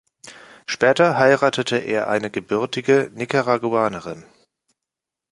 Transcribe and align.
Später 0.65 1.15
heiratete 1.19 1.77
er 1.77 2.07
eine 2.07 2.31
gebürtige 2.31 3.11
Nicaraguanerin. 3.13 4.25